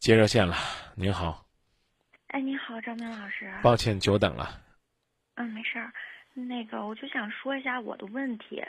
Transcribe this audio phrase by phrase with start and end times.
[0.00, 0.54] 接热线了，
[0.96, 1.44] 您好。
[2.28, 3.52] 哎，您好，张明老师。
[3.62, 4.58] 抱歉，久等了。
[5.34, 5.92] 嗯，没事儿。
[6.32, 8.64] 那个，我就想说一下我的问题，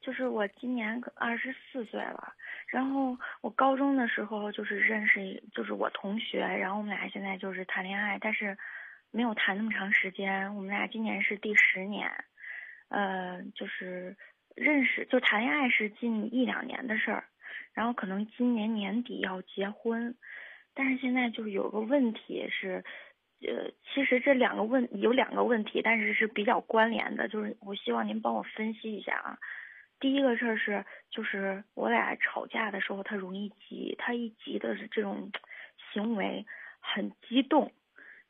[0.00, 2.34] 就是我今年二十四岁了，
[2.66, 8.58] 然后我高中的时候就是认识，就是我同学，然后我们俩现在就是谈恋爱，但是
[9.12, 10.52] 没有谈那么长时间。
[10.56, 12.10] 我们俩今年是第十年，
[12.88, 14.16] 呃，就是
[14.56, 17.22] 认识就谈恋爱是近一两年的事儿，
[17.74, 20.16] 然后可能今年年底要结婚，
[20.74, 22.84] 但是现在就是有个问题是。
[23.46, 29.36] 呃，其实这两个问有两个问题，但是是比较关联的，就是我希望您帮我分析一下啊。
[30.00, 35.30] 第一个事儿是，就是我俩吵架的时候，他容易急，他一急的是这种
[35.92, 36.46] 行为
[36.80, 37.70] 很激动。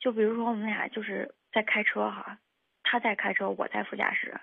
[0.01, 2.39] 就比如说我们俩就是在开车哈，
[2.83, 4.35] 他在开车，我在副驾驶。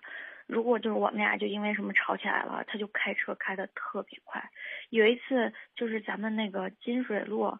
[0.47, 4.41] 如果就是我们俩就因为什么吵起来了，他就开车开的特别快。
[4.89, 7.57] 有一次就是咱们那个金水路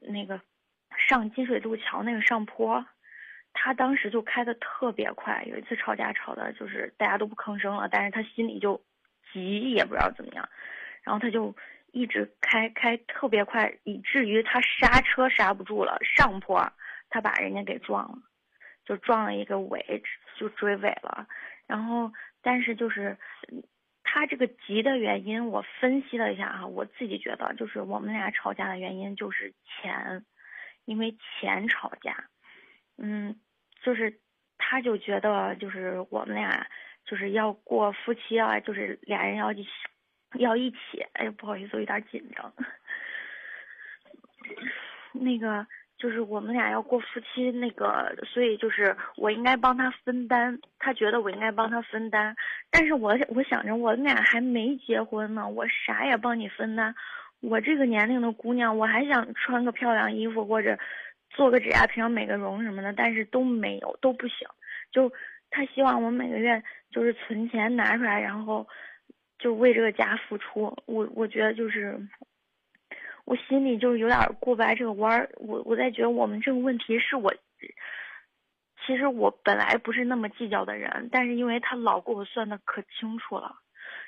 [0.00, 0.40] 那个。
[1.06, 2.84] 上金水渡桥那个上坡，
[3.52, 5.44] 他当时就开的特别快。
[5.46, 8.82] 有一次吵架吵的，就是大家都不吭声了，但是他心里就
[9.32, 10.48] 急，也不知道怎么样，
[11.02, 11.54] 然后他就
[11.92, 16.72] 一直开开特别快，以至于他刹车刹不住了，上坡
[17.10, 18.18] 他把人家给撞了，
[18.84, 20.02] 就撞了一个尾，
[20.36, 21.28] 就追尾了。
[21.66, 22.10] 然后，
[22.42, 23.16] 但是就是
[24.10, 30.24] 他这个急的原因，我分析了一下哈，我自己觉得就是我们俩吵架的原因就是钱。
[30.84, 32.30] 因为钱吵架，
[32.96, 33.38] 嗯，
[33.82, 34.20] 就是
[34.56, 36.66] 他就觉得就是我们俩
[37.04, 39.70] 就是要过夫妻啊，就是俩人要一起
[40.38, 41.04] 要一起。
[41.12, 42.54] 哎，不好意思，我有点紧张。
[45.12, 45.66] 那个
[45.98, 52.36] 就是我们俩要过夫妻，那个所以就是我应该帮他分担，他觉得我应该帮他分担，
[52.70, 56.94] 但是我我想着我们俩还没结婚呢，我啥也帮你分担。
[57.40, 60.78] 我这个年龄的姑娘，我还想穿个漂亮衣服或者
[61.30, 64.48] 做个指甲平美个容什么的，但是都没有，都不行。
[64.92, 65.12] 就
[65.50, 68.66] 他希望我每个月就是存钱拿出来，然后
[69.38, 70.76] 就为这个家付出。
[70.86, 71.98] 我我觉得就是
[73.28, 75.28] 我心里就是有点过不来这个弯儿。
[75.36, 77.30] 我我在觉得我们这个问题是我，
[78.86, 83.54] 其实我本来不是那么计较的人，但是因为他老给我算的可清楚了。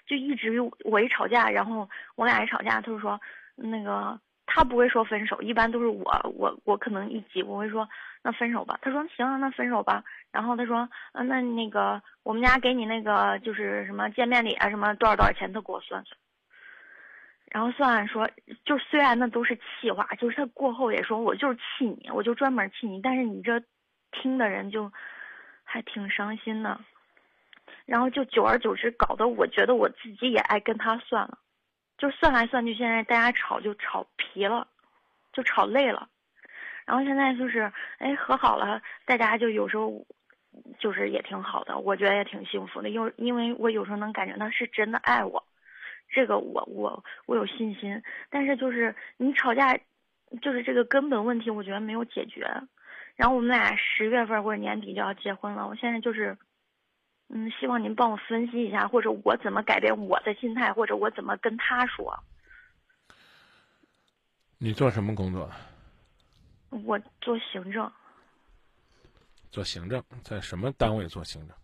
[0.06, 1.86] 就一直我一吵架，然后
[2.16, 3.20] 我俩一吵架，他就说
[3.56, 7.86] 那个他不会说分手，一般都是我我我可能一急我会说
[8.22, 8.78] 那分手吧。
[8.80, 10.02] 他说行，那分手吧。
[10.32, 16.18] 然后他说嗯那那个我们家给你那个就是什么见面礼啊什么多少多少钱，他给我算算。
[17.50, 18.30] 然后算说
[18.64, 23.60] 就虽然那都是气话，就是他过后也说我就是气你，我就专门气你，但是你这
[24.12, 24.92] 听的人就
[25.64, 26.80] 还挺伤心的。
[27.86, 31.38] 然后就久而久之，搞得我觉得我自己也爱跟他算了，
[31.98, 34.68] 就算来算去，现在大家吵就吵疲了，
[35.32, 36.08] 就吵累了，
[36.86, 40.06] 然后现在就是哎和好了，大家就有时候
[40.78, 45.44] 就是也挺好的，我觉得也挺幸福的，因因为我有时候能感觉到是真的爱我，
[46.10, 49.78] 这个我我我有信心，但是就是你吵架，
[50.42, 52.42] 就是这个根本问题，我觉得没有解决，
[53.16, 56.36] 然后我们俩十月份或者年底就要结婚了，我现在就是。
[57.32, 62.18] 嗯，希望您帮我分析一下，或者我怎么改变我的心态，或者我怎么跟他说。
[64.58, 65.48] 你做什么工作？
[66.70, 67.88] 我做行政。
[69.52, 71.56] 做行政，在什么单位做行政？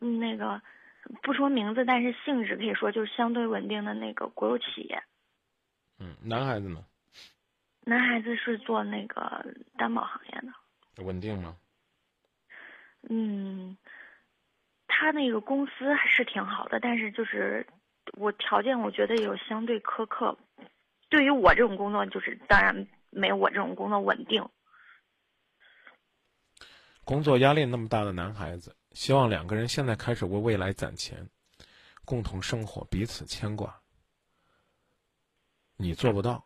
[0.00, 0.60] 嗯，那个
[1.22, 5.02] 不说名字，但是性质可以说就是相对稳定的那个国有企业。
[5.98, 6.84] 嗯，男孩子呢？
[7.84, 9.46] 男孩子是做那个
[9.76, 11.04] 担保行业的。
[11.04, 11.56] 稳定吗？
[13.08, 13.76] 嗯，
[14.88, 17.66] 他那个公司还是挺好的，但是就是
[18.14, 20.36] 我条件我觉得有相对苛刻。
[21.08, 24.44] 对于我这种工作，就是当然没有我这种工作稳定。
[27.04, 31.28] 工作压力那么大的男孩子，希望两个人现在开始为未来攒钱，
[32.06, 33.78] 共同生活，彼此牵挂。
[35.76, 36.42] 你做不到。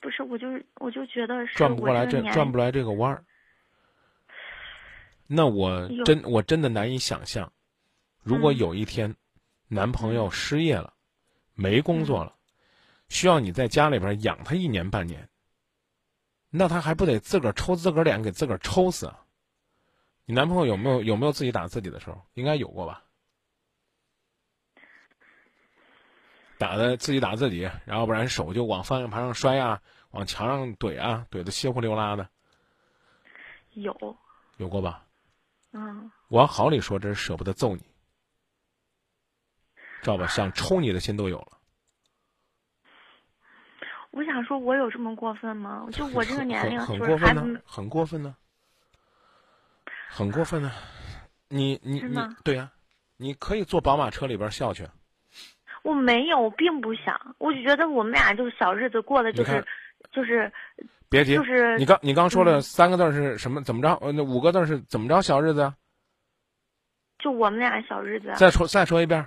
[0.00, 3.22] 不是，我就是我就觉得转不过来这转不来这个弯儿。
[5.26, 7.52] 那我真我真的难以想象，
[8.22, 9.14] 如果有一天，
[9.66, 10.94] 男朋友失业了，
[11.52, 12.34] 没工作了，
[13.10, 15.28] 需要你在家里边养他一年半年，
[16.48, 19.26] 那他还不得自个儿抽自个儿脸给自个儿抽死啊？
[20.28, 22.20] 你男朋友有没有有没有自己打自己的时候？
[22.34, 23.02] 应该有过吧？
[26.58, 29.80] 打的自己打自己，然后不然手就往方向盘上摔啊，
[30.10, 32.28] 往墙上怼啊，怼的稀呼溜拉的。
[33.72, 33.96] 有。
[34.58, 35.06] 有过吧？
[35.72, 37.82] 嗯，往好里说，这是舍不得揍你，
[40.02, 40.26] 知道吧？
[40.26, 41.58] 想抽你的心都有了。
[44.10, 45.86] 我想说，我有这么过分吗？
[45.92, 48.36] 就我这个年龄，很过分呢，很过分呢，
[50.18, 50.72] 很过分呢。
[51.48, 52.72] 你你你，对呀，
[53.16, 54.84] 你可以坐宝马车里边笑去。
[55.84, 59.64] 我没有，我并不想，我就觉得我们俩就是小日子过的就是
[60.10, 60.52] 就是。
[61.08, 63.62] 别急，就是你刚你刚说了三个字是什么？
[63.62, 63.94] 怎么着？
[64.02, 65.22] 呃，那五个字是怎么着？
[65.22, 65.76] 小日子啊？
[67.20, 68.34] 就我们俩小日子。
[68.36, 69.24] 再说再说一遍。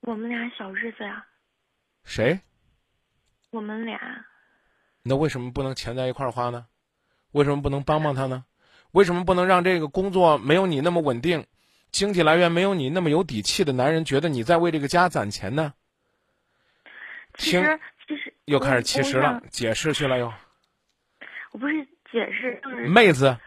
[0.00, 1.26] 我们俩小日子呀。
[2.04, 2.40] 谁？
[3.50, 4.00] 我们俩。
[5.02, 6.66] 那为什么不能钱在一块儿花呢？
[7.32, 8.46] 为什么不能帮帮他呢？
[8.92, 11.44] 为什么不能让这个工作没有你那么稳定，
[11.90, 15.74] 经济来源没有你那么有底气的男人觉得你在为这个家攒钱呢？
[17.36, 17.80] 其实。
[18.44, 20.30] 又开始其实了，解释去了又。
[21.52, 23.38] 我不是解释，妹子，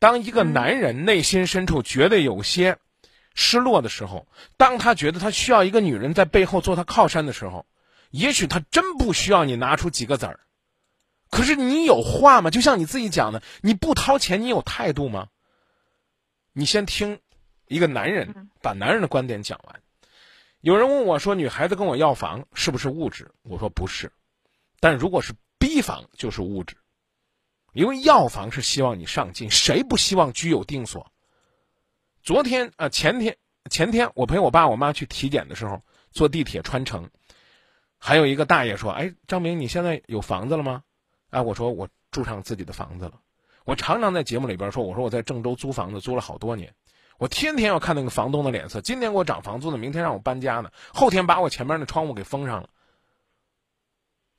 [0.00, 2.76] 当一个男人内心深处觉得有些
[3.34, 7.64] 失落的时候，当他觉得他需要一个女人在背后做他靠山的时候，
[8.10, 10.40] 也许他真不需要你拿出几个子儿。
[11.32, 12.50] 可是你有话吗？
[12.50, 15.28] 就像你自己讲的，你不掏钱，你有态度吗？
[16.52, 17.18] 你先听
[17.68, 19.82] 一个男人把男人的观点讲完。
[20.60, 24.12] 有人问我说：“女孩子跟我要房是不是物质？”我说：“不是。”
[24.78, 26.76] 但如果是逼房，就是物质，
[27.72, 31.10] 因为要房是希望你上进，谁不希望居有定所？
[32.22, 33.38] 昨天啊，前天
[33.70, 37.08] 前天，我陪我爸我妈去体检的时候，坐地铁穿城，
[37.96, 40.84] 还有一个大爷说：“哎，张明，你现在有房子了吗？”
[41.32, 43.20] 哎，我说我住上自己的房子了。
[43.64, 46.74] 我常常在节目里边说，我说我在郑州租房子租了好多年，
[47.16, 52.68] 我天天要看那个房东的脸色，今天给我涨房租呢，明天让我搬家呢，后天把我前面的窗户给封上了。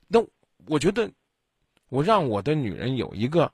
[0.06, 0.24] 那
[0.66, 1.10] 我觉得，
[1.88, 3.50] 我让我的女人有一个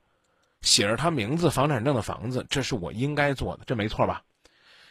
[0.61, 4.23] 写着她名字房产证的房子，这是我应该做的，这没错吧？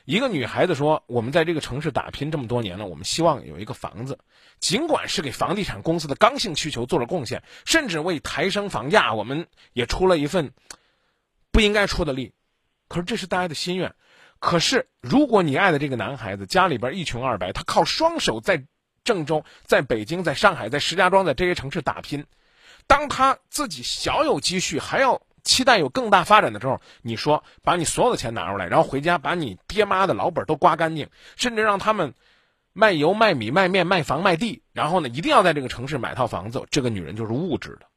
[0.09, 4.17] 一个女孩子说：“我们在这个城市打拼这么多年了，我们希望有一个房子，
[4.59, 10.51] 尽管是给房地产公司的刚性需求做了贡献，甚至为抬升房价，我们也出了一份
[11.51, 12.33] 不应该出的力。
[12.87, 13.93] 可是这是大家的心愿。
[14.39, 18.65] 可是如果你爱的这个男孩子家里边一穷二白，他靠双手在……
[19.03, 22.25] 郑州，在北京，在上海，在石家庄，在这些城市打拼，
[22.85, 32.13] 当他自己小有积蓄，还要期待有更大发展的时候，你说把你所有的钱拿出来，然后回家把你爹妈的老本都刮干净，甚至让他们
[32.71, 37.87] 卖油、卖米、卖面、卖房、卖地，然后呢，一定要在这个城市买套房子，这个女人就是物质的。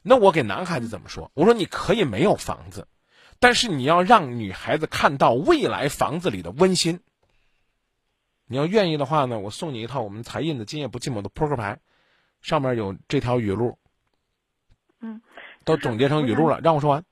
[0.00, 1.30] 那我给男孩子怎么说？
[1.34, 2.88] 我说你可以没有房子，
[3.38, 7.00] 但是你要让女孩子看到未来房子里的温馨。
[8.46, 11.78] 你要愿意的话呢，我送你一套我们财印的今夜不寂寞的扑克牌，
[12.40, 13.76] 上面有这条语录。
[15.02, 15.22] 嗯，
[15.70, 17.04] 都总结成语录了，让我说完。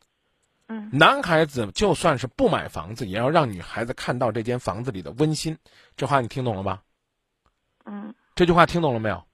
[0.66, 5.56] 嗯，男孩子就算是不买房子，也要让女孩子看到这间房子里的温馨。
[5.96, 6.82] 这话你听懂了吧？
[7.84, 9.24] 嗯，这句话听懂了没有？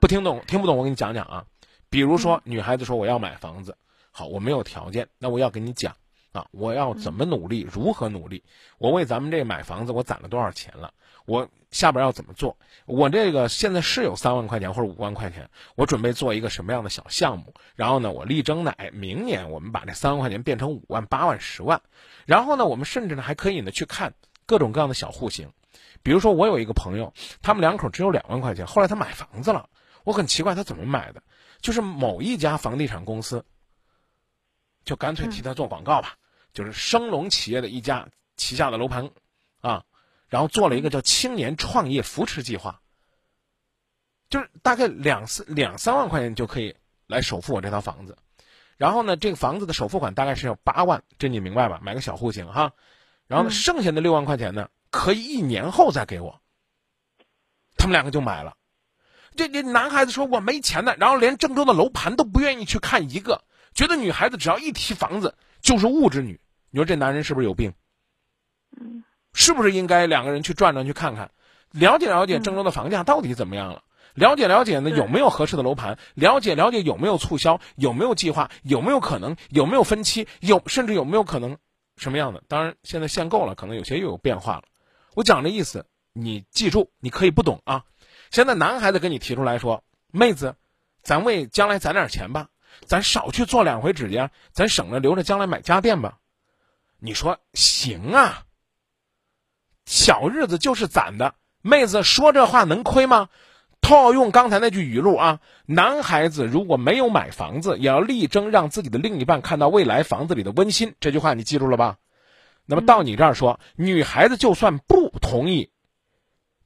[0.00, 1.44] 不听懂，听不懂，我给你讲讲啊。
[1.90, 3.76] 比如说，女孩子说我要买房子，
[4.10, 5.94] 好，我没有条件，那我要给你讲。
[6.32, 6.46] 啊！
[6.50, 7.66] 我要怎么努力？
[7.72, 8.44] 如何努力？
[8.76, 10.92] 我为咱们这买房子，我攒了多少钱了？
[11.28, 12.56] 我下边要怎么做？
[12.86, 17.52] 我这个现在是有三万块钱或者五万块钱，我准备做一个什么样的小项目？
[17.76, 21.82] 然后呢，我力争呢，哎，明年我们把这三万块钱变成五万、八万、十万。
[22.24, 24.14] 然后呢，我们甚至呢还可以呢去看
[24.46, 25.52] 各种各样的小户型。
[26.02, 29.68] 比如说，我有一个朋友，他们两口只有两万块钱，后来他买房子了。
[30.04, 31.22] 我很奇怪，他怎么买的？
[31.60, 33.44] 就是某一家房地产公司。
[34.86, 36.14] 就干脆替他做广告吧，
[36.54, 39.10] 就是升龙企业的一家旗下的楼盘，
[40.28, 42.80] 然后做了一个叫青年创业扶持计划，
[44.28, 48.18] 就是大概两三两三万块钱就可以来首付我这套房子，
[48.76, 51.80] 然后呢，这个房子的首付款大概是要八万，这你明白吧？
[51.82, 52.72] 买个小户型哈，
[53.26, 56.40] 然后呢，剩下的六万块钱呢，可以一年后再给我。
[57.76, 58.56] 他们两个就买了，
[59.36, 63.44] 这这男孩子说我没钱呢，然后连郑州的楼盘都不愿意去看一个。
[63.72, 67.72] 觉得女孩子只要一提房子就是物质女，你说这男人是不是有病？
[68.76, 69.04] 嗯，
[69.38, 71.30] 是不是应该两个人去转转去看看，
[71.70, 73.84] 了解了解郑州的房价到底怎么样了？
[74.14, 75.96] 了解了解呢有没有合适的楼盘？
[76.14, 77.60] 了解了解有没有促销？
[77.76, 78.50] 有没有计划？
[78.64, 79.36] 有没有可能？
[79.48, 80.26] 有没有分期？
[80.40, 81.56] 有甚至有没有可能
[81.96, 82.42] 什么样的？
[82.48, 84.64] 当然现在限购了，可能有些又有变化了。
[85.14, 87.84] 我讲这意思，你记住，你可以不懂啊。
[88.32, 90.56] 现在男孩子跟你提出来说，妹子，
[91.04, 92.48] 咱为将来攒点钱吧。
[92.86, 96.18] 咱少去做两回指甲，咱省着留着将来买家电吧。
[96.98, 98.42] 你说行啊？
[99.88, 103.30] 小日子就是攒的，妹子说这话能亏吗？
[103.80, 110.94] 套用刚才那句语录啊，男孩子如果没有买房子，也要力争让自己的另一半看到未来房子里的温馨。
[111.00, 111.96] 这句话你记住了吧？
[112.66, 115.70] 那么到你这儿说，女孩子就算不同意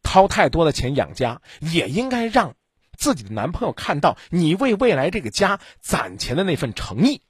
[0.02, 2.56] 掏太多的钱养家，也应该让
[2.96, 7.22] 自己的男朋友看到你为未来这个家攒钱的那份诚意。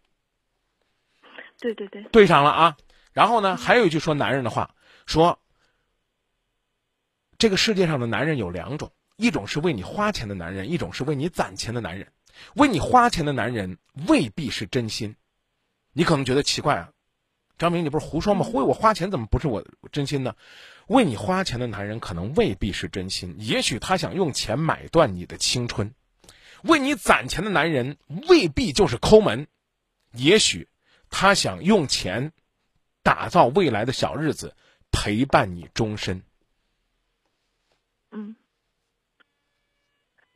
[1.60, 2.76] 对对对，对上了啊。
[3.12, 4.70] 然后呢，还有一句说男人的话，
[5.04, 5.38] 说
[7.42, 12.06] 这个世界上的男人有两种，一种是为你花钱的男人，一种是为你攒钱的男人。
[12.54, 15.16] 为你花钱的男人未必是真心，
[15.92, 16.92] 你可能觉得奇怪啊，
[17.58, 18.46] 张明，你不是胡说吗？
[18.46, 20.36] 为我花钱怎么不是我真心呢？
[20.86, 25.88] 为你花钱的男人可能未必是真心，也许他想用钱买断你的青春；
[26.62, 27.96] 为你攒钱的男人
[28.28, 29.48] 未必就是抠门，
[30.12, 30.68] 也许
[31.10, 32.30] 他想用钱
[33.02, 34.54] 打造未来的小日子，
[34.92, 36.22] 陪伴你终身。
[38.12, 38.36] 嗯。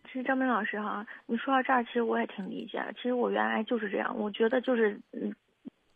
[0.07, 2.93] 其实张明老师哈，你说到这儿，其实我也挺理解的。
[2.95, 5.35] 其实我原来就是这样，我觉得就是嗯，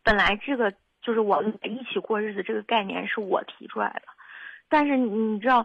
[0.03, 0.71] 本来这个
[1.01, 4.03] 就是我们一起过日子这个概念是我提出来的，
[4.69, 5.65] 但是你知道，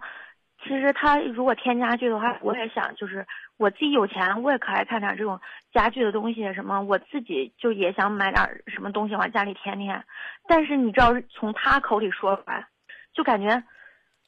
[0.64, 3.26] 其实他如果添家具的话，我也想就是
[3.58, 5.42] 我自己有钱，我也可爱看点这种
[5.74, 10.06] 家具的东西什么，我自己就也想买点什么东西往家里添添。
[10.48, 12.68] 但是你知道，从他口里说出来，
[13.12, 13.64] 就感觉。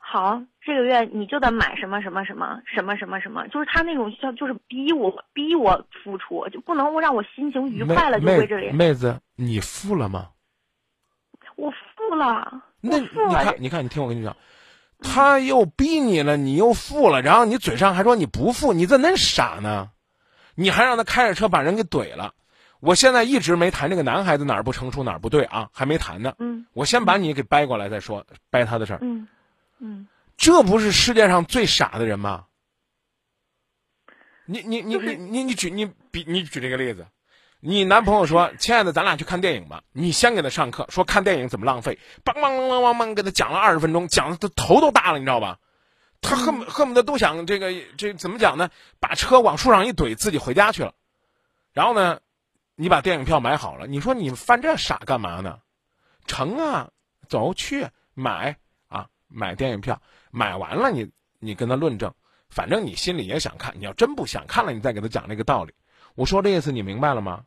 [0.09, 8.71] 好，这个月你就得买什么什么什么什么什么什么，就是他那种叫就是逼我逼我付出，就不能让我心情愉快了就归这里。
[8.71, 10.29] 妹子，你付了吗？
[11.57, 12.63] 我付了。
[12.79, 14.33] 那你看，你看，你听我跟你讲，
[15.01, 19.89] 他又逼你了，你又付了，然后你嘴上还说你不付，你咋恁傻呢？
[20.55, 22.33] 你还让他开着车把人给怼了。
[22.79, 26.33] 我现在一直没谈这个男孩子哪儿不成熟哪儿不对啊，还没谈呢。
[26.39, 26.65] 嗯。
[26.71, 28.99] 我先把你给掰过来再说，掰他的事儿。
[29.01, 29.27] 嗯。
[29.79, 30.07] 嗯，
[30.37, 32.45] 这不是世界上最傻的人吗？
[34.45, 37.05] 你你你你你你举你比你举这个例子，
[37.59, 45.59] 你男朋友说：“亲爱的，咱俩去看电影吧。”你先给他上课，说看电影怎么浪费，梆梆梆梆梆梆给他讲了二十分钟，讲的他头都大了，你知道吧？
[46.21, 48.69] 他恨恨不得都想这个这怎么讲呢？
[48.99, 50.93] 把车往树上一怼，自己回家去了。
[51.73, 52.21] 然后呢，
[52.75, 55.59] 你把电影票买好了，你说你犯这傻干嘛呢？
[56.25, 56.89] 成啊，
[57.27, 58.57] 走去买。
[59.27, 62.13] 买电影票，买完了你你跟他论证，
[62.49, 63.73] 反正你心里也想看。
[63.77, 65.73] 你要真不想看了，你再给他讲这个道理。
[66.15, 67.43] 我说这意思你明白了吗？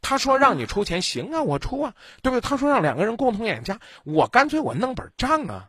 [0.00, 2.40] 他说让你出钱，行啊，我出啊，对不对？
[2.40, 5.68] 他说让两个人共同演家，我干脆我弄本账啊。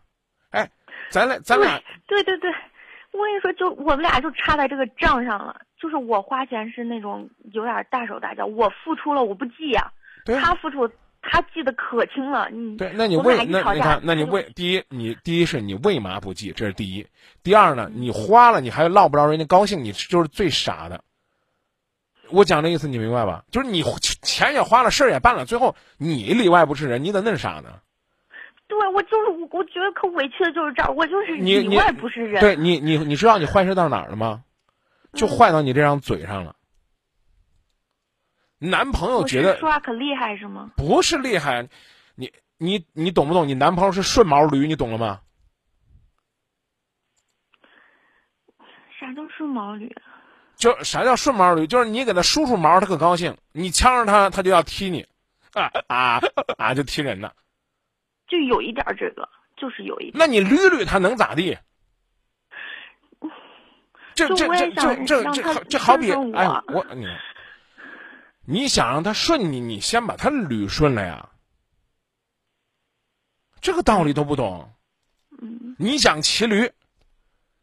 [0.51, 0.69] 哎，
[1.10, 2.50] 咱俩咱俩对对对，
[3.12, 5.60] 我跟你说，就我们俩就差在这个账上了。
[5.77, 9.91] 就是我花钱是那种有点大手大脚，我付出了我不计呀，
[10.25, 10.89] 他付出。
[11.27, 17.05] 他记得可清了，你对，那你为那你看，那你为第一，你第一是你为嘛不记，这是第一。
[17.44, 21.03] 第二呢，你花了，你还落不着人家高兴，你就是最傻的。
[22.29, 23.44] 我讲这意思你明白吧？
[23.51, 23.84] 就是你
[24.22, 27.79] 钱也花了，事儿也办了，最后你里外不是人，你咋那傻呢？
[28.67, 32.39] 对，我就是我，我觉得可委屈的就是这儿，我就是里外不是人。
[32.39, 34.44] 对你，你你知道你坏事到哪儿了吗？
[35.13, 36.55] 就坏到你这张嘴上了。
[38.57, 40.71] 男朋友觉得说话可厉害是吗？
[40.77, 41.67] 不是厉害，
[42.15, 43.47] 你你你懂不懂？
[43.47, 45.19] 你男朋友是顺毛驴，你懂了吗？
[49.00, 49.93] 啥叫顺毛驴？
[50.55, 51.67] 就啥叫顺毛驴？
[51.67, 55.05] 就是你给他梳梳毛，他可高兴；你呛着他，他就要踢你，
[55.53, 56.21] 啊啊
[56.57, 56.74] 啊！
[56.74, 57.29] 就踢人呢。
[58.27, 60.13] 就有一点这个，就是有一点。
[60.15, 61.57] 那你捋捋他能咋地？
[64.15, 67.05] 这这这这这这这好比哎，我你。
[68.45, 71.29] 你想让他顺你，你先把他捋顺了呀。
[73.59, 74.71] 这个道理都不懂。
[75.77, 76.71] 你想骑驴，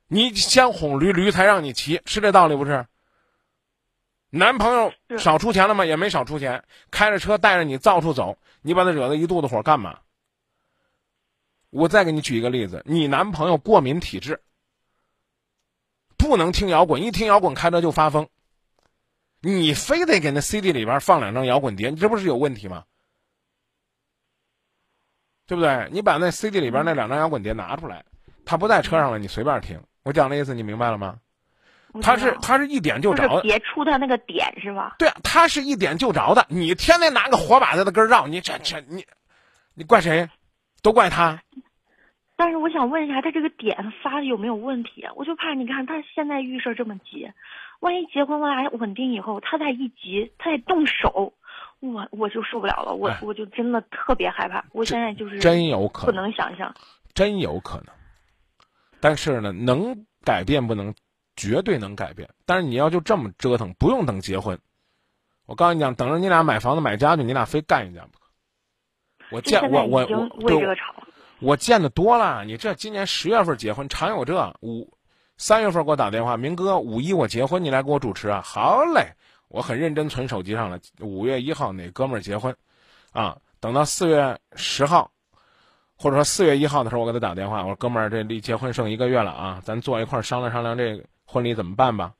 [0.08, 2.86] 你先哄驴，驴才让你骑，是这道理不是？
[4.28, 5.86] 男朋友少出钱了吗？
[5.86, 10.00] 也没少出钱，开着车带着你到处走，你把他惹得一肚子火干嘛？
[11.70, 14.42] 我再给你举一个例子，你男朋友过敏体质，
[16.18, 18.28] 不能听摇滚，一听摇滚开车就发疯。
[19.42, 22.84] 你非得给那 CD 里边放两张摇滚碟，你这不是有问题吗？
[25.46, 25.88] 对不对？
[25.90, 28.04] 你把那 CD 里边那两张摇滚碟拿出来，
[28.46, 29.78] 他不在车上了，你随便听。
[30.04, 31.18] 我讲的意思你明白了吗？
[32.00, 34.96] 他是他是一点就着，别出他那个点是吧？
[34.98, 36.46] 对啊，他是一点就着的。
[36.48, 39.04] 你天天拿个火把在他根绕，你这这你，
[39.74, 40.26] 你怪谁？
[40.82, 41.42] 都怪他。
[42.36, 45.04] 但是我想问一下，他这个点发的有没有问题？
[45.16, 47.30] 我就怕你看他现在遇事这么急。
[47.82, 51.32] 万一结婚我俩稳定以后，他再一急，他再动手，
[51.80, 54.64] 我我就受不了了，我我就真的特别害怕。
[54.70, 56.72] 我现在就是真有可能不能想象，
[57.12, 57.86] 真有可能。
[59.00, 60.94] 但是呢，能改变不能，
[61.34, 62.30] 绝对能改变。
[62.46, 64.56] 但是你要就这么折腾，不用等结婚。
[65.46, 68.26] 我告诉你讲，等着你俩买房子买家具，你俩非干一架不可。
[69.32, 70.94] 我见我我我为这个吵，
[71.40, 72.44] 我见的多了。
[72.44, 74.88] 你这今年十月份结婚，常有这五。
[75.42, 78.40] 三月份给我打电话，明哥五一我结婚，你来给我主持啊？
[78.44, 79.16] 好嘞，
[79.48, 80.78] 我很认真存手机上了。
[81.00, 82.54] 五月一号哪哥们儿结婚，
[83.10, 85.10] 啊，等到四月十号，
[85.96, 92.14] 或者说四月一号的时候，我给他打电话，我说哥们儿，这离结婚剩一个月了啊，咱坐一块儿商量商量这婚礼怎么办吧。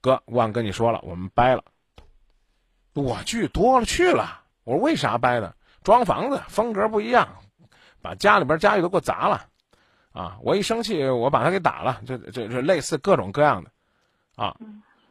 [0.00, 1.64] 哥，忘跟你说了，我们掰了。
[2.94, 5.52] 我去多了去了，我说为啥掰呢？
[5.82, 7.26] 装房子风格不一样，
[8.00, 9.46] 把家里边家具都给我砸了，
[10.16, 10.38] 啊！
[10.40, 13.70] 我一生气，我把他给打了，这这这类似各种各样的，
[14.34, 14.56] 啊！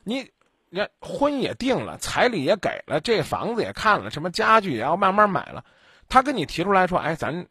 [0.04, 0.32] 你，
[0.72, 5.64] 人婚也定了，彩礼也给了，这房子也看了，什么家具也要慢慢买了，
[6.10, 7.48] 他跟你提出来说，哎，咱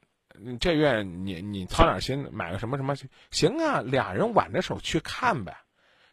[0.58, 2.96] 这月你你操点心，买个什么什么
[3.30, 3.80] 行啊？
[3.82, 5.56] 俩人挽着手去看呗，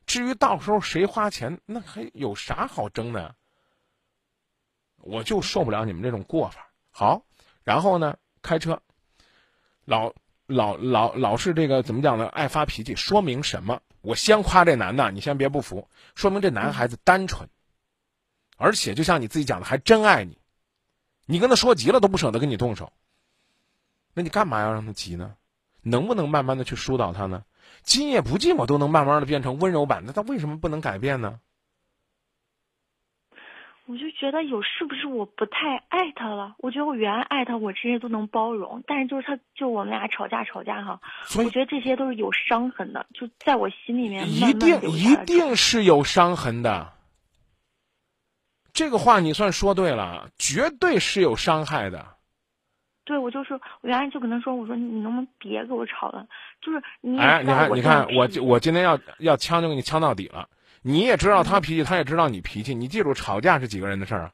[0.06, 3.34] 至于到时候谁花钱，那还有啥好争的？
[4.98, 6.68] 我就受不了你们这种过法。
[6.92, 7.26] 好，
[7.64, 8.16] 然后呢？
[8.44, 8.82] 开车，
[9.86, 10.14] 老
[10.52, 12.28] 老老老是这个怎么讲呢？
[12.28, 13.82] 爱发脾气，说明什么？
[14.02, 17.50] 我先夸这男的，你先别不服，说明这男孩子单纯，
[18.58, 20.38] 而且就像你自己讲的，还真爱你。
[21.26, 22.92] 你跟他说急了都不舍得跟你动手，
[24.14, 25.36] 那你干嘛要让他急呢？
[25.82, 27.44] 能不能慢慢的去疏导他呢？
[27.84, 31.40] 今夜不寂寞都能慢慢的变成温柔版那，他为什么不能改变呢？
[33.92, 36.56] 我就觉得有是不是我不太爱他了？
[36.60, 41.02] 我觉得我原来爱他，我这些都能包容，但是就是他，就我们俩吵架吵架哈，
[41.38, 46.94] 我觉得这些都是有伤痕的，就在我心里面一定一定是有伤痕的。
[48.72, 52.16] 这个话你算说对了，绝对是有伤害的。
[53.04, 56.26] 对，我就是我原来就跟他说，我说你能不能别给我吵了？
[56.62, 60.48] 就是你哎，你看你看，我我今天要要呛就给你呛到底了。
[60.82, 62.74] 你也知道他脾气，他也知道你脾气。
[62.74, 64.34] 你记住，吵架是几个人的事儿啊？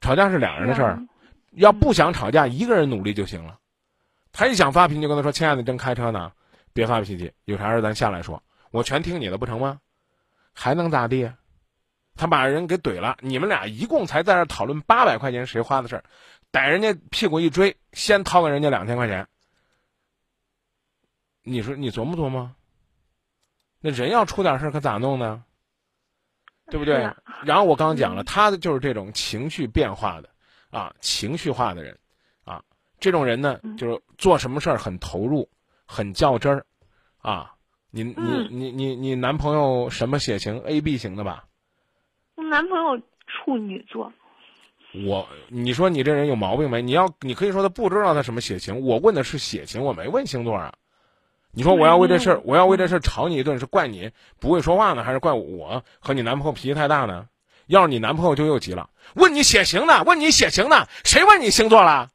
[0.00, 0.98] 吵架是两人的事儿。
[1.52, 3.58] 要不想吵架，一个人努力就行了。
[4.32, 6.32] 他一想发脾气，就跟他说：“亲爱的，正开车呢，
[6.72, 9.78] 别发脾气，有啥事咱下来说，我全听你的，不成吗？
[10.52, 11.30] 还能咋地？”
[12.16, 13.16] 他把人给怼了。
[13.20, 16.04] 你们俩一共才在这讨论八百块钱谁花的事儿，
[16.50, 19.26] 逮人家屁股一追，先掏给人家两千块钱。
[21.42, 22.54] 你说你琢磨琢磨？
[23.86, 25.44] 那人要出点事儿可咋弄呢？
[26.70, 27.12] 对不对？
[27.44, 30.30] 然后我刚刚讲了，他的就是这种情绪变化的，
[30.70, 31.98] 啊，情绪化的人，
[32.44, 32.62] 啊，
[32.98, 35.50] 这种人呢，就是做什么事儿很投入，
[35.84, 36.66] 很较真儿，
[37.18, 37.56] 啊，
[37.90, 41.44] 你你你你你男朋友什么血型？A B 型的吧？
[42.36, 44.10] 我男朋友处女座。
[45.06, 46.80] 我你说你这人有毛病没？
[46.80, 50.74] 你要你可以说他不知道他什么血型，我问的是血型，我没问星座啊。
[51.54, 57.26] 你说我要为这事儿，我要为这事儿吵你一顿，是怪你不会说话呢，还是怪我和你男朋友脾气太大呢？
[57.66, 60.02] 要是你男朋友就又急了，问你血型呢？
[60.04, 60.86] 问你血型呢？
[61.04, 62.10] 谁问你星座了？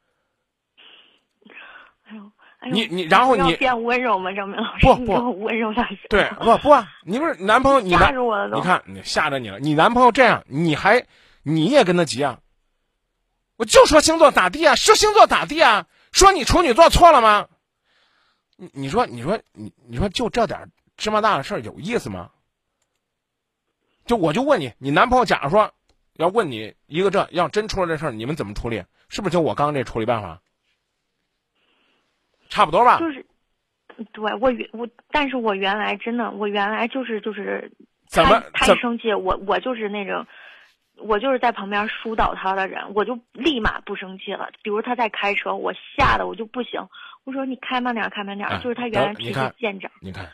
[2.07, 2.21] 哎呦，
[2.59, 4.31] 哎呦，你你然后你变温柔吗？
[4.33, 5.87] 张明老师，不不温柔点。
[6.09, 8.57] 对，不不，你不是男朋友，你吓着我了都。
[8.57, 9.59] 你看，你吓着你了。
[9.59, 11.03] 你男朋友这样，你还
[11.41, 12.39] 你也跟他急啊？
[13.55, 14.75] 我就说星座咋地啊？
[14.75, 15.87] 说星座咋地啊？
[16.11, 17.47] 说你处女座错了吗？
[18.61, 22.29] 你你说你说你你说就这点芝麻大的事儿有意思吗？
[24.05, 25.71] 就我就问你，你男朋友假如说
[26.15, 28.83] 要问你一个这要真出了这事儿，你们怎么处理？
[29.07, 30.41] 是不是就我刚刚这处理办法？
[32.49, 32.99] 差不多吧。
[32.99, 33.25] 就是，
[34.11, 37.71] 对我原我，但是我原来真的，我原来就是就是
[38.07, 40.27] 怎么他一生气，我我就是那种，
[40.97, 44.49] 我就是在旁边疏导他的人，我就立马不生气了。
[44.63, 46.89] 比如他在开车，我吓得我就不行。
[47.29, 49.91] 我说你开慢点，开慢点，就是他原来脾气见长。
[50.01, 50.27] 你看，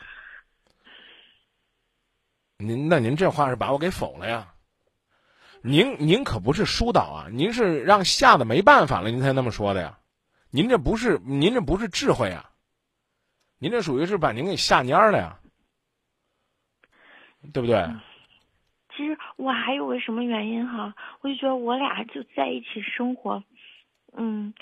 [2.56, 4.54] 您那您这话是把我给否了呀？
[5.60, 9.98] 您您可不是疏导啊，您是让吓得没办法了，您才那么说的呀？
[10.48, 12.50] 您这不是您这不是智慧啊？
[13.58, 15.38] 您这属于是把您给吓蔫了呀？
[17.52, 17.86] 对不对？
[18.96, 20.94] 其实我还有个什么原因哈？
[21.20, 23.44] 我就觉得我俩就在一起生活，
[24.16, 24.54] 嗯。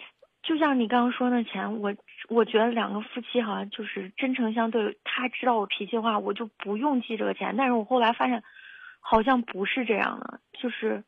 [0.46, 1.94] 就像你刚刚说那钱，我
[2.28, 4.98] 我觉得两个夫妻好像就是真诚相对。
[5.04, 7.54] 他知道我脾气的话，我就不用记这个钱。
[7.56, 8.42] 但是我后来发现，
[9.00, 11.04] 好像不是这样的，就是。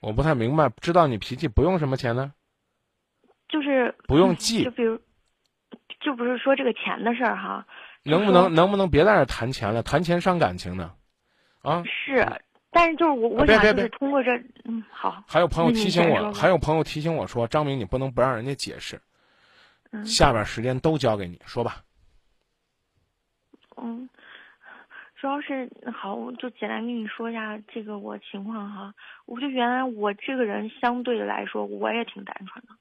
[0.00, 2.32] 我不太明白，知道你脾气不用什么钱呢？
[3.48, 4.64] 就是不用记。
[4.64, 4.98] 就比如，
[6.00, 7.66] 就不是说这个钱的事儿哈。
[8.04, 9.82] 能不能能不能别在这谈钱了？
[9.82, 10.92] 谈钱伤感情呢？
[11.62, 11.82] 啊。
[11.84, 12.26] 是。
[12.70, 14.30] 但是就是我，我想就是通过这，
[14.64, 15.22] 嗯，好。
[15.28, 18.98] 还有朋友提醒我，还有朋友提醒我说：“张明，你不能不让人家解释。”
[19.92, 20.04] 嗯。
[20.04, 21.82] 下边时间都交给你说吧。
[23.76, 24.08] 嗯，
[25.20, 28.94] 主要是好，我就简单跟你说一下这个我情况哈。
[29.24, 32.74] 我就原来我这个人相对来说我也挺单纯的，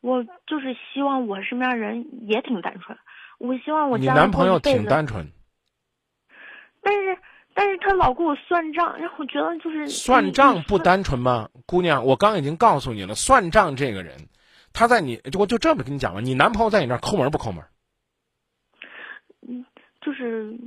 [0.00, 2.96] 我就是希望我身边人也挺单纯。
[3.38, 5.26] 我希望我你男朋友挺单纯，
[6.80, 7.18] 但是
[7.54, 11.48] 但是他老给我算账，让我觉得就是算账不单纯吗？
[11.66, 14.16] 姑娘，我刚已经告诉你了，算账这个人，
[14.72, 17.64] 他在你，我就这么跟你讲吧，你男朋友在你那儿抠门不抠门？
[19.46, 19.64] 嗯
[20.00, 20.58] 就是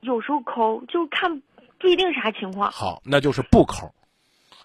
[0.00, 1.42] 有时候抠，就看
[1.78, 2.70] 不一定啥情况。
[2.70, 3.92] 好，那就是不抠，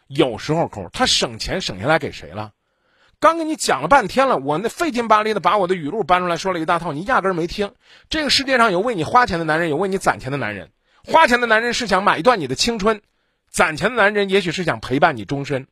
[0.08, 2.54] 有时候抠，他省钱省下来给谁了？
[3.20, 7.74] 刚跟你讲了半天了，我那费劲巴力的把我的语录搬出来说了一大套，你压根儿没听。
[8.10, 10.72] 这个世界上有为你花钱的男人，有为你攒钱的男人。
[11.06, 13.02] 花钱的男人是想买断你的青春，
[13.50, 15.68] 攒钱的男人也许是想陪伴你终身。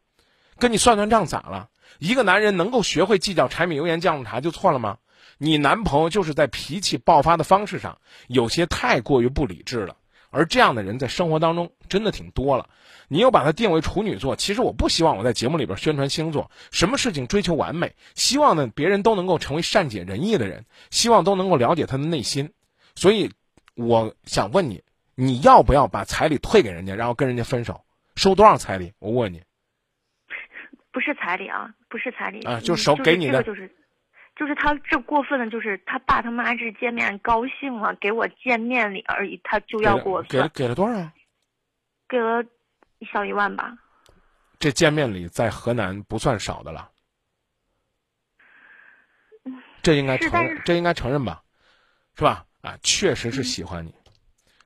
[0.59, 1.69] 跟你算算账咋了？
[2.01, 4.97] 一个男人能够学会计较柴米油盐酱醋茶就错了吗？
[5.37, 7.95] 你男朋友就是在脾气爆发的方式上
[8.27, 9.95] 有些太过于不理智了，
[10.31, 12.67] 而这样的人在生活当中真的挺多了。
[13.07, 22.51] 你又把他定为处女座，其实我不希望我在节目里边宣传星座，什么事情追求完美，希望呢别人都能够成为善解人意的人，希望都能够了解他的内心。
[22.95, 23.29] 所以，
[23.75, 24.81] 我想问你，
[25.13, 27.79] 你要不要把彩礼退给人家，然后跟人家分手？
[28.15, 28.91] 收多少彩礼？
[28.97, 29.39] 我问你。
[30.91, 33.75] 不是彩礼啊，不是彩礼啊就嗯手给你的这个就是，
[34.35, 41.11] 就是他这过分的，就是他爸他妈这见面高兴了，给我见面礼而已，他就要给我给了，给了多少？
[42.09, 42.43] 给了
[43.11, 43.77] 小一万吧。
[44.59, 46.91] 这见面礼在河南不算少的了，
[49.81, 51.41] 这应该承认这应该承认吧，
[52.15, 52.45] 是吧？
[52.61, 53.91] 啊，确实是喜欢你，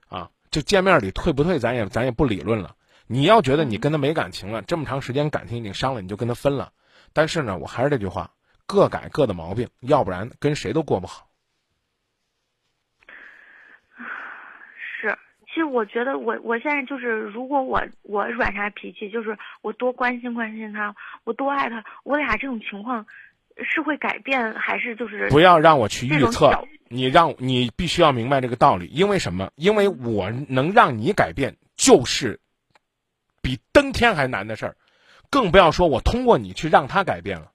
[0.09, 2.75] 啊，这见面礼退不退，咱也咱也不理论了。
[3.07, 6.71] 你要觉得你跟他没感情了，这么长时间感情已经伤了，你就跟他分了。
[7.13, 8.31] 但是呢，我还是这句话，
[8.65, 11.27] 各改各的毛病，要不然跟谁都过不好。
[14.99, 23.05] 是，其实我觉得我我现在就是，如果我我软啥脾气，就是我多关心关心他，我多爱他，我俩这种情况
[23.63, 26.51] 是会改变，还是就是不要让我去预测，
[26.89, 28.87] 你让你必须要明白这个道理。
[28.87, 29.51] 因为什么？
[29.55, 32.39] 因为我能让你改变，就是
[33.45, 34.75] 比登天还难的事儿，
[35.29, 37.51] 更不要说我通过你去让他改变了。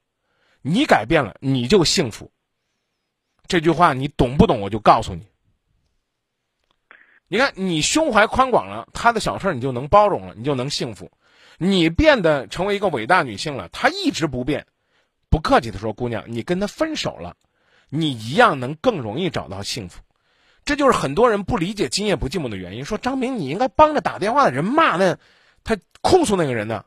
[0.63, 2.31] 你改变了，你就幸福。
[3.49, 4.61] 这句话你懂不懂？
[4.61, 5.27] 我就告诉你。
[7.27, 11.11] 你看，你胸怀宽广了，他的小事儿你就能包容了，你就能幸福。
[11.59, 14.65] 你变得成为一个伟大女性了，他一直不变。
[15.29, 17.37] 不客气的说，姑娘，你跟他分手了，
[17.89, 20.01] 你一样能更容易找到幸福。
[20.65, 22.85] 这就是很多人不理解“今夜不寂寞”的原因。
[22.85, 25.19] 说张明，你应该帮着打电话的人骂那，
[25.65, 26.85] 他控诉那个人呢。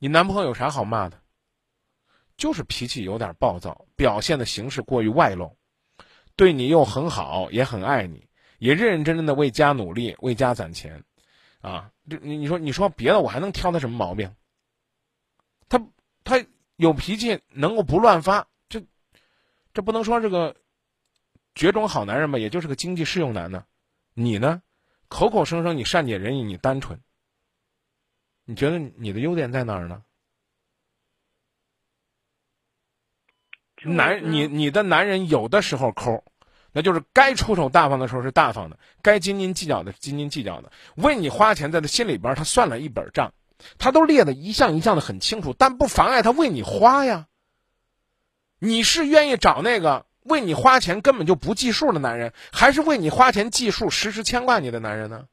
[0.00, 1.20] 你男朋友有啥好骂的？
[2.36, 5.56] 就是脾气有点暴躁，表现的形式过于外露，
[6.36, 8.24] 对你又很好，也很爱你，
[8.58, 11.02] 也认认真真的为家努力，为家攒钱，
[11.60, 14.32] 啊，这你你说你说别的，我还能挑他什么毛病？
[15.68, 15.84] 他
[16.22, 16.40] 他
[16.76, 18.80] 有脾气，能够不乱发，这
[19.74, 20.54] 这不能说这个
[21.56, 23.64] 绝种好男人吧，也就是个经济适用男呢。
[24.14, 24.62] 你呢，
[25.08, 27.00] 口口声声你善解人意，你单纯，
[28.48, 30.02] 你觉得你的优点在哪儿呢？
[33.84, 36.24] 男，你你的男人有的时候抠，
[36.72, 40.72] 那就是该出手大方的时候是大方的，该斤斤计较的斤斤计较的。
[40.94, 43.34] 为你花钱，在他心里边他算了一本账，
[43.76, 47.26] 他都列的一项一项的很清楚，但不妨碍他为你花呀。
[48.58, 55.26] 你是愿意找那个为你花钱根本就不计数的男人，还是为你花钱计数、时时牵挂你的男人呢？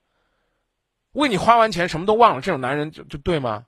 [1.15, 3.65] 为你花完钱什么都忘了，这种男人就就对吗？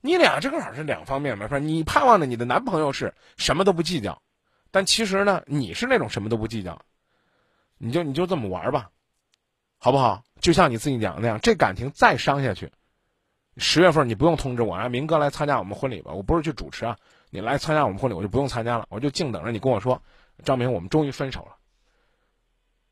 [0.00, 1.58] 你俩正好是两方面嘛，是吧？
[1.58, 4.20] 你盼望着你的男朋友是什么都不计较，
[4.70, 6.80] 但其实呢，你是那种什么都不计较，
[7.78, 8.90] 你就你就这么玩吧，
[9.78, 10.22] 好不好？
[10.40, 12.70] 就像你自己讲的那样，这感情再伤下去，
[13.56, 16.96] 十月份你不用通知我让，明哥来参加我们婚礼吧，我不是去主持啊，
[17.30, 20.00] 你来参加我们婚礼，我就不用参加了，我就静等着你跟我说，
[20.44, 21.56] 张明，我们终于分手了。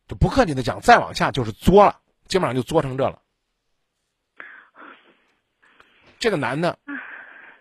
[0.08, 3.20] 就不客气的讲，再往下就是作了，基本上就作成这了。
[6.24, 6.78] 这个男的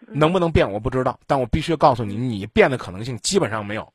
[0.07, 3.91] 能不能变我不知道，但我必须告诉你，你变的可能性基本上没有，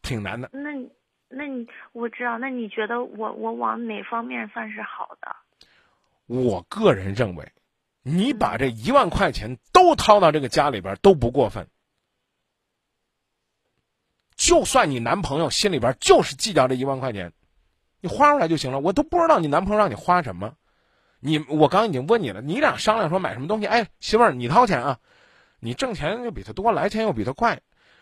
[0.00, 0.48] 挺难的。
[0.52, 0.70] 那
[1.28, 5.34] 那你我知道，那你觉得我我往哪方面算是好的？
[6.26, 7.52] 我个人认为，
[8.04, 11.66] 你把这一万块钱都掏到这个家里边都不过分。
[14.36, 17.32] 就算你男朋友心里边就是计较这一万块钱，
[18.00, 18.78] 你花出来就行了。
[18.78, 20.54] 我都不知道你男朋友让你花什么。
[21.26, 23.66] 你我刚已经问你了，你俩商量说买什么东西？
[23.66, 24.98] 哎，媳妇儿，你掏钱啊，
[25.58, 27.58] 你挣钱又比他多，来钱又比他快。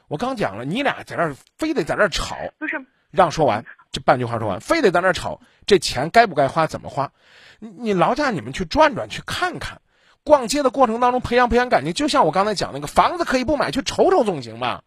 [0.08, 7.12] 我刚讲了，你俩在这儿非得在这儿吵，不是，让说完这半句话说完，非得在那儿吵，这钱该不该花，怎么花？
[7.60, 9.80] 你你劳驾你们去转转，去看看，
[10.24, 14.82] 逛街的过程当中培养培养感情，就像我刚才讲那个房子可以不买，去瞅瞅总行吧。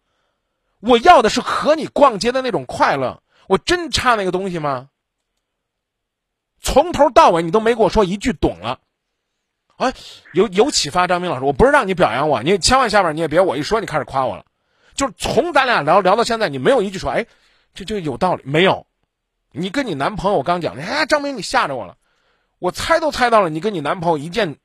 [0.80, 4.90] 我要的是和你逛街的那种快乐，我真差那个东西吗？
[6.66, 8.80] 从头到尾你都没跟我说一句懂了，
[9.76, 9.94] 哎，
[10.32, 14.44] 有有启发，张明老师，我不是让你表扬我，你千万下边你也别我一说你开始夸我了，
[14.96, 17.26] 就是从咱俩聊聊到现在，你没有一句说，哎，
[17.72, 18.42] 这这有道理。
[18.44, 18.88] 没有？
[19.52, 21.96] 你跟你男朋友刚讲，哎，张明你吓着我了，
[22.58, 24.56] 我猜都猜到了，你跟你男朋友一件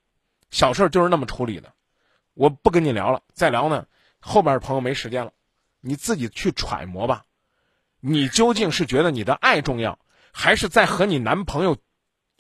[0.50, 1.72] 小事就是那么处理的，
[2.34, 3.86] 我不跟你聊了，再聊呢，
[4.20, 5.34] 后边朋友没时间了，
[5.82, 7.26] 你自己去揣摩吧，
[8.00, 10.00] 你究竟是觉得你的爱重要？
[10.34, 11.78] 还是在和你男朋友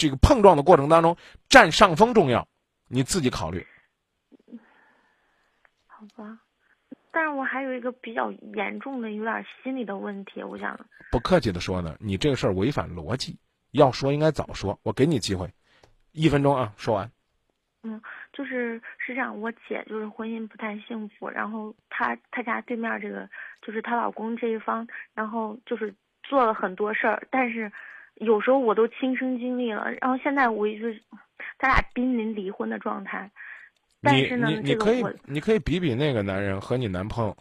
[0.01, 1.15] 这个碰撞的过程当中
[1.47, 2.47] 占上风重要，
[2.87, 3.63] 你自己考虑。
[5.85, 6.39] 好吧，
[7.11, 10.75] 但是我还有一个比较严重的、有点心理的问题，我想。
[11.11, 13.37] 不客气的说呢，你这个事儿违反逻辑，
[13.73, 14.79] 要说应该早说。
[14.81, 15.47] 我给你机会，
[16.13, 17.11] 一分钟啊，说完。
[17.83, 18.01] 嗯，
[18.33, 23.29] 就是是这样，我姐就是婚姻不太幸福，然后她她家对面这个
[23.61, 25.93] 就是她老公这一方，然后就是。
[26.23, 27.69] 做了很多事儿，但是
[28.21, 29.91] 有时候我都亲身经历了。
[29.99, 31.01] 然后现在我一直，
[31.60, 33.29] 他俩濒临离婚的状态。
[34.01, 37.38] 但是呢，你可以你可以比比那个男人和你男朋友，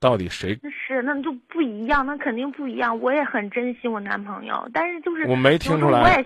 [0.00, 0.58] 到底谁？
[0.86, 2.98] 是那就不一样，那肯定不一样。
[3.00, 6.24] 我也很珍惜我男朋友，但是就是我没听出来，我也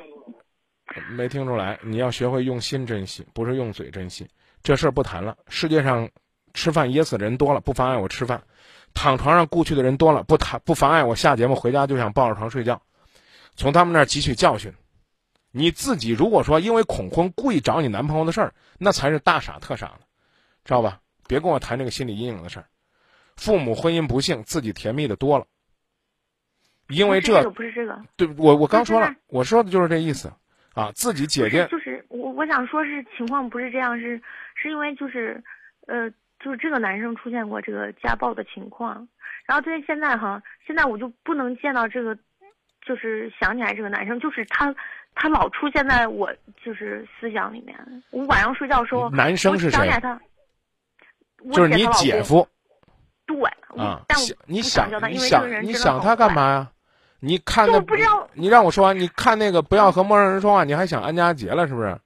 [1.16, 1.78] 没听出来。
[1.82, 4.26] 你要学会用心珍惜，不是用嘴珍惜。
[4.62, 5.36] 这事儿不谈了。
[5.48, 6.08] 世界上
[6.54, 8.40] 吃饭噎死的人多了，不妨碍我吃饭。
[8.94, 12.80] 躺床上故去的人多了，不谈不妨碍我下节目回家就想抱着床睡觉，
[13.56, 14.72] 从他们那儿汲取教训。
[15.50, 20.00] 你自己如果说因为恐婚故意找你男朋友的事儿，那才是大傻特傻了，
[20.64, 21.00] 知道吧？
[21.28, 22.66] 别跟我谈这个心理阴影的事儿。
[23.36, 25.46] 父母婚姻不幸，自己甜蜜的多了，
[26.88, 30.32] 因为这不是这个，对我我刚说了，我说的就是这意思
[30.74, 30.90] 啊。
[30.94, 34.20] 自己姐姐就是我我想说是情况不是这样，是
[34.54, 35.42] 是因为就是
[35.86, 36.12] 呃。
[36.44, 39.06] 就是这个男生出现过这个家暴的情况，
[39.46, 42.18] 然后对现在哈，现在我就不能见到这个，
[42.86, 44.74] 就是想起来这个男生，就是他，
[45.14, 46.32] 他老出现在我
[46.64, 47.76] 就是思想里面。
[48.10, 49.88] 我晚上睡觉的时候，男生是谁？
[50.00, 50.20] 他，
[51.52, 52.46] 就是你姐夫。
[53.24, 53.38] 对
[53.76, 56.70] 啊，但你想你想你想他干嘛呀？
[57.20, 61.96] 你看那不知道，你让我说完，你看那个不要和陌生人说话，你还想安家杰了是不是？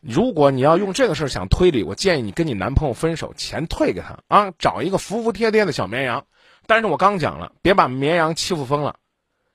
[0.00, 6.22] 如果你要用这个事儿想推理，我建议你跟你男朋友分手，钱退给他啊，找一个服服帖帖的小绵羊。
[6.66, 8.96] 但是我刚讲了，别把绵羊欺负疯了，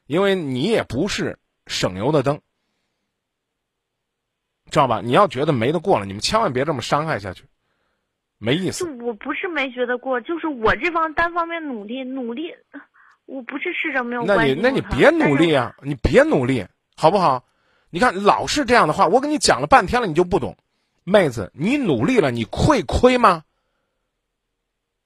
[0.08, 2.42] 因为你也不是省油的灯，
[4.72, 5.02] 知道吧？
[5.04, 7.44] 你要觉得没得过了，你们千万别这么伤害下去，
[8.38, 8.90] 没意思。
[9.02, 12.56] 我不是没觉得过，就是我这方单方面努力努力，
[13.26, 14.56] 我不是试着没有关系。
[14.62, 16.66] 那你那你别努力啊，你别努力，
[16.96, 17.46] 好不好？
[17.90, 20.58] 你看，老是这样的话，我跟你讲了半天了，你就不懂。
[21.04, 23.44] 妹子，你努力了，你会亏吗？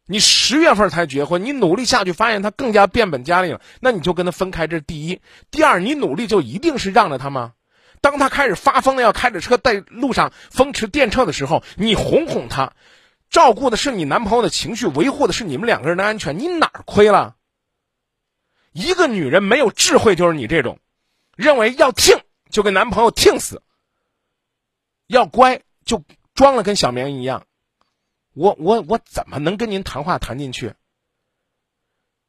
[0.05, 4.67] 你十月份才结婚，你努力下去，发现他更加变本加厉了，那你就跟他分开。
[4.67, 5.21] 这是第一。
[5.51, 7.53] 第二，你努力就一定是让着他吗？
[8.01, 12.73] 当他开始发疯了，要开着车在路上风驰电掣的时候，你哄哄他，
[13.29, 17.35] 照顾的是你男朋友的情绪，维护的是你们两个人的安全，你哪儿亏了？
[18.71, 20.79] 一个女人没有智慧，就是你这种，
[21.35, 22.17] 认为要听。
[22.49, 23.61] 就跟男朋友听死，
[25.07, 27.45] 要乖就装了跟小绵一样，
[28.33, 30.73] 我我我怎么能跟您谈话谈进去？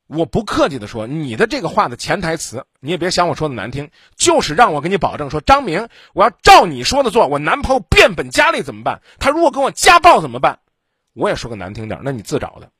[0.06, 9.00] 我不客气的说，你的这个话的潜台词，你也别想我说的难听，就是让我给你保证说，张明，我要照你说的做，我男朋友变本加厉怎么办？
[9.18, 10.58] 他如果跟我家暴怎么办？
[11.12, 12.70] 我也说个难听点，那你自找的。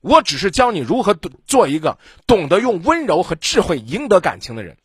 [0.00, 1.14] 我只是教你如何
[1.46, 4.76] 做一个懂得用温柔和智慧赢得感情的人。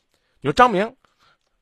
[0.41, 0.95] 你说张明。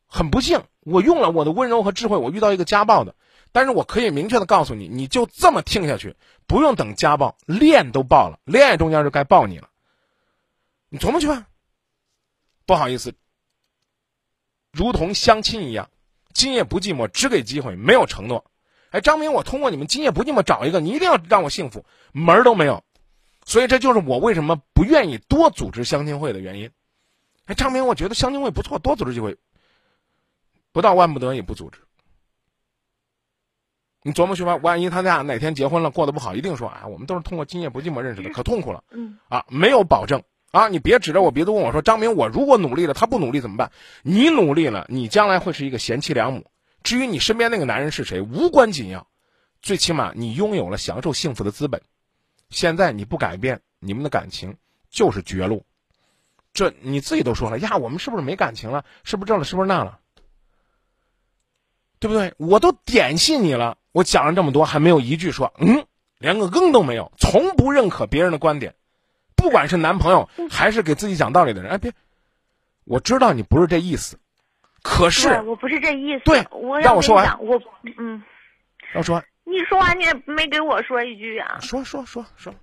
[0.07, 3.15] 很不幸，我用了我的温柔和智慧，我遇到一个家暴的，
[3.55, 6.13] 但是我可以明确的告诉你，你就这么听下去，
[6.45, 9.69] 不用等家暴，恋都爆了，恋爱中间就该爆你了，
[10.89, 11.47] 你琢磨去吧。
[12.65, 13.15] 不好意思，
[14.73, 15.89] 如同相亲一样，
[16.33, 18.43] 今夜不寂寞，只给机会，没有承诺。
[18.89, 22.83] 哎，张明，我通过你们今夜不寂寞找一个，你一定要让我幸福，门儿都没有。
[23.45, 26.69] 所以这就是我为什么不愿意多组织相亲会的原因。
[27.45, 29.37] 哎，张明，我觉得相亲会不错，多组织机会。
[30.73, 31.79] 不到万不得已不组织，
[34.05, 34.55] 你琢磨去吧。
[34.57, 38.83] 万一他俩哪天结婚了，过得不好，一定说啊，我们都是通过今夜不寂寞认识的，可痛苦了。
[38.91, 43.71] 嗯，啊，没有保证啊，你别指着我鼻子问我说，张明，我如果努力了，他不努力怎么办？
[44.03, 46.45] 你努力了，你将来会是一个贤妻良母。
[46.83, 49.07] 至于你身边那个男人是谁，无关紧要，
[49.63, 51.81] 最起码你拥有了享受幸福的资本。
[52.51, 54.55] 现在你不改变，你们的感情
[54.91, 55.65] 就是绝路。
[56.53, 58.85] 这你自己都说了呀，我们是不是没感情了？
[59.03, 59.43] 是不是这了？
[59.43, 59.99] 是不是那了？
[61.97, 62.35] 对不对？
[62.37, 65.85] 我都点信你了，我讲了这么多，还没有一句说嗯，
[66.19, 68.75] 连个更都没有，从不认可别人的观点，
[69.37, 71.93] 不管是男朋友还是给自己讲道理的人，哎，别，
[72.83, 74.19] 我知道你不是这意思，
[74.83, 76.25] 可是对我不是这意思。
[76.25, 77.45] 对我让我说完完。
[77.45, 77.57] 我
[77.97, 78.21] 嗯，
[78.93, 81.57] 要说完你说完你也没给我说一句啊？
[81.61, 82.53] 说说说说，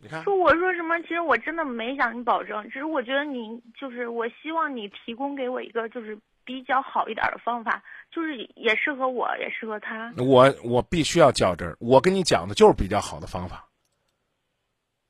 [0.00, 0.96] 你看说我说什么？
[1.02, 6.16] 其实我真的没向你保证，只是我觉得你就是我希望你提供给我一个就是
[6.48, 10.14] 比较好一点的方法，就是也适合我，也适合他。
[10.16, 13.68] 我我必须要较真儿，我跟你讲的就是比较好的方法，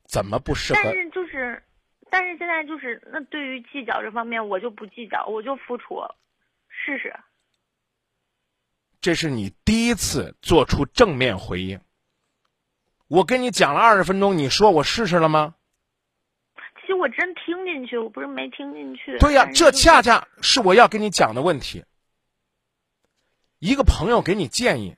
[0.03, 0.93] 怎么不适合但？
[0.93, 1.63] 是就是，
[2.09, 6.01] 但是现在就是那对于计较这方面，我就不计较，我就付出，
[6.67, 7.15] 试试。
[8.99, 11.79] 这是你第一次做出正面回应。
[13.07, 15.55] 我跟你讲了二十分钟，你说我试试了吗？
[16.89, 19.15] 其实我真听进去，我不是没听进去。
[19.19, 21.85] 对呀、这恰恰是我要跟你讲的问题。
[23.59, 24.95] 一个朋友给你建议，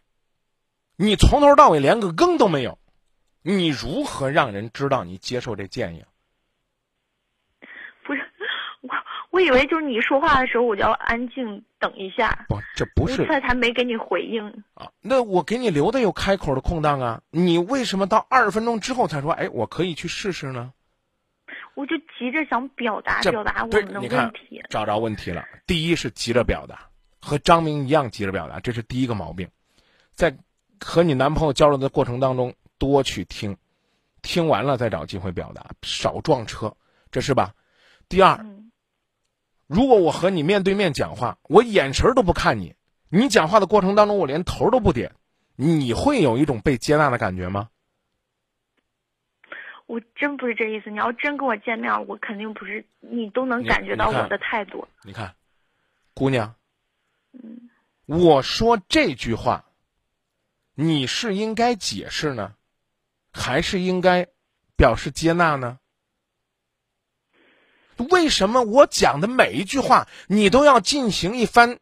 [0.96, 2.80] 你从头到尾连个更都没有，
[3.42, 6.06] 你如何让人知道你接受这建议？
[8.06, 8.22] 不是
[8.80, 8.90] 我，
[9.32, 14.64] 我以为就是你说话的时候，我就要安静等一下，不，这不是这才没给你回应。
[14.76, 20.72] 啊，那我给你留的有开口的空档啊，你为什么到二十分钟之后才说，哎，我可以去试试呢？
[21.76, 24.62] 我就急着想表达表达我对们的问题。
[24.70, 25.44] 找着问题了。
[25.66, 29.50] 第一是急着表达，和张明一样急着表达，这是第一个毛病。
[30.14, 30.38] 在
[30.80, 33.58] 和你男朋友交流的过程当中，多去听，
[34.22, 36.76] 听完了再找机会表达，少撞车，
[37.12, 37.54] 这是吧？
[38.10, 38.72] 第二，嗯，
[39.68, 42.76] 如果我和你面对面讲话，我眼神都不看你，
[43.10, 45.14] 你讲话的过程当中我连头都不点，
[45.56, 47.70] 你会有一种被接纳的感觉吗？
[49.92, 50.90] 我真不是这意思。
[50.90, 54.88] 你要真跟我见面，我肯定不是，你都能感觉到我的态度。
[55.04, 55.36] 你看，
[56.14, 56.56] 姑娘，
[57.34, 57.70] 嗯，
[58.06, 59.66] 我说这句话，
[60.76, 62.56] 你是应该解释呢，
[63.34, 64.28] 还是应该
[64.78, 65.78] 表示接纳呢？
[67.98, 71.80] 为什么我讲的每一句话，你都要进行一番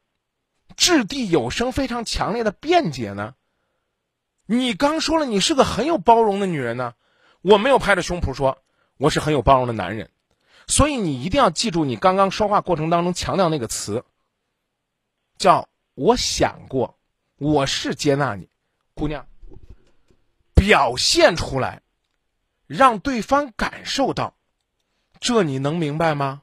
[0.75, 3.35] 掷地有声、非常强烈的辩解呢？
[4.47, 6.95] 你刚说了，你是个很有包容的女人呢。
[7.41, 8.58] 我没有拍着胸脯说
[8.97, 10.10] 我是很有包容的男人，
[10.67, 14.04] 所以你一定要记住，你刚刚说话过程当中强调那个词，
[15.38, 16.97] 叫我想过，
[17.38, 18.49] 我是接纳你，
[18.93, 19.25] 姑娘，
[20.54, 21.82] 表现出来，
[22.67, 24.36] 让对方感受到，
[25.21, 26.41] 这你能明白吗？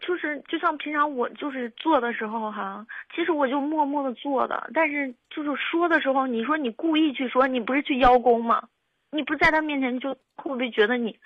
[0.00, 8.66] 就是就像平常我就是做的时候哈，其实我就默默的做的，但是就是说的时候，你说你故意去说，你不是去邀功吗？
[9.10, 11.18] 你不在他面前就会不会觉得你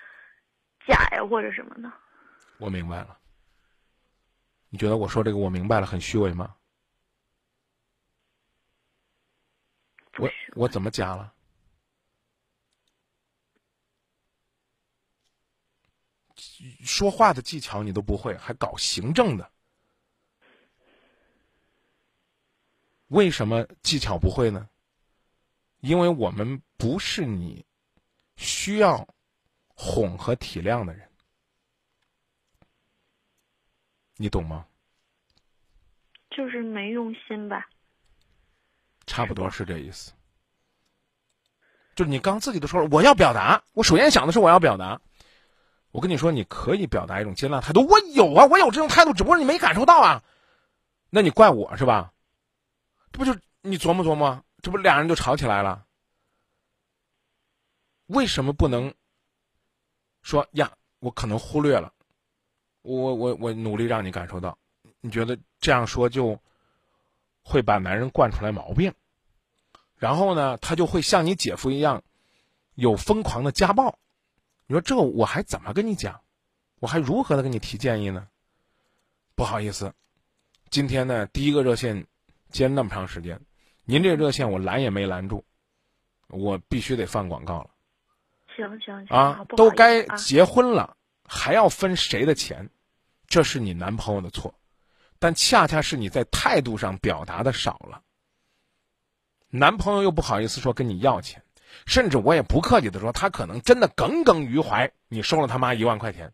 [0.87, 1.91] 假呀或者什么的？
[2.57, 3.17] 我明白了。
[4.69, 6.55] 你觉得我说这个我明白了很虚伪吗？
[10.17, 11.33] 我，我怎么假了？
[16.83, 19.51] 说话的技巧你都不会，还搞行政的，
[23.07, 24.69] 为什么技巧不会呢？
[25.81, 27.65] 因为我们不是你
[28.35, 29.07] 需要
[29.67, 31.07] 哄和体谅的人，
[34.17, 34.65] 你懂吗？
[36.35, 37.67] 就是没用心吧。
[39.05, 40.11] 差不多是这意思。
[41.95, 44.99] 就是你刚自己都说了，我要表达，我首先想的是我要表达。
[45.91, 50.23] 我跟你说，你可以表达一种接纳态度，我有啊，我有这种态度，只不过你没感受到啊。
[51.11, 52.11] 那你怪我是吧？
[53.11, 55.85] 这不就你琢磨琢磨，这不俩人就吵起来了？
[58.07, 58.93] 为什么不能
[60.21, 60.71] 说呀？
[60.99, 61.91] 我可能忽略了，
[62.81, 64.57] 我我我努力让你感受到。
[65.01, 66.39] 你觉得这样说就
[67.41, 68.93] 会把男人惯出来毛病，
[69.97, 72.03] 然后呢，他就会像你姐夫一样，
[72.75, 73.99] 有疯狂的家暴。
[74.65, 76.21] 你说这我还怎么跟你讲？
[76.79, 78.29] 我还如何的跟你提建议呢？
[79.35, 79.93] 不好意思，
[80.69, 82.07] 今天呢第一个热线
[82.49, 83.41] 接那么长时间，
[83.83, 85.43] 您这热线我拦也没拦住，
[86.29, 87.71] 我必须得放广告了
[88.55, 90.95] 行行行都该啊结婚了，
[91.25, 92.69] 还要分谁的钱？
[93.27, 94.53] 这是你男朋友的错，
[95.19, 98.01] 但恰恰是你在态度上表达的少了。
[99.49, 101.43] 男朋友又不好意思说跟你要钱，
[101.85, 106.33] 甚至我也不客气的说，他可能真的耿耿于怀，你收了他妈一万块钱。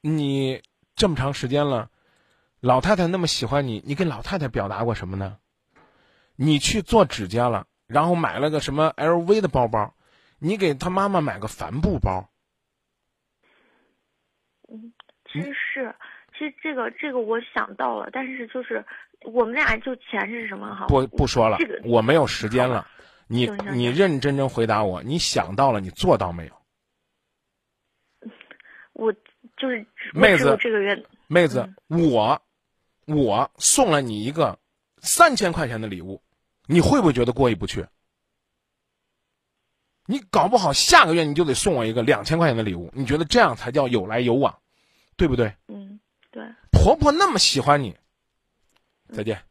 [0.00, 0.62] 你
[0.94, 1.90] 这么长时间了，
[2.60, 5.38] 老太太那么喜欢你，你给老太太表达过什么呢？
[6.36, 9.94] 你去做指甲了，然后买了个什么 LV 的包包，
[10.38, 12.28] 你给他妈妈买个帆布包，
[14.68, 14.92] 嗯
[15.32, 15.94] 其实是，
[16.32, 18.84] 其实这个这个我想到了，但是就是
[19.24, 20.86] 我们俩就钱是什么哈？
[20.86, 22.86] 不不说了这个，我没有时间了。
[23.28, 26.62] 你你认认真真回答我，你想到了，你做到没有？
[28.94, 29.12] 我
[29.56, 29.84] 就是
[30.14, 32.40] 妹子这个月，妹子，我
[33.06, 34.58] 我送了你一个
[34.98, 36.22] 三千块钱的礼物，
[36.66, 37.86] 你会不会觉得过意不去？
[40.08, 44.56] 你搞不好下个月你就得送我一个两千块钱的礼物，你觉得这样才叫有来有往，
[45.16, 45.52] 对不对？
[45.66, 45.98] 嗯，
[46.30, 46.44] 对。
[46.70, 47.96] 婆婆那么喜欢你，
[49.12, 49.42] 再见。